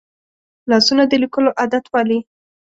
لاسونه 0.69 1.03
د 1.07 1.13
لیکلو 1.23 1.49
عادت 1.59 1.83
پالي 1.93 2.19